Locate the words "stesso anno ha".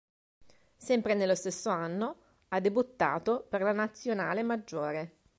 1.35-2.59